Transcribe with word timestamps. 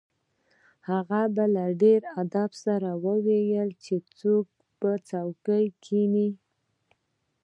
هغه 0.89 1.19
په 1.35 1.45
ډیر 1.81 2.01
ادب 2.21 2.51
سره 2.65 2.89
وویل 3.05 3.69
چې 3.83 3.95
په 4.79 4.91
څوکۍ 5.07 5.65
کښیني 5.83 6.29